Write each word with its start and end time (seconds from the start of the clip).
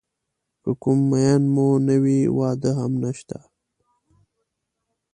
که 0.63 0.71
کوم 0.81 0.99
مېن 1.09 1.41
مو 1.53 1.67
نه 1.87 1.95
وي 2.03 2.19
واده 2.37 2.71
هم 2.79 2.91
نشته. 3.03 3.37